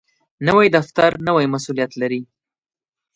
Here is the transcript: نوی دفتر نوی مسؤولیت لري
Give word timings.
نوی 0.47 0.67
دفتر 0.77 1.11
نوی 1.27 1.45
مسؤولیت 1.53 1.91
لري 2.01 2.21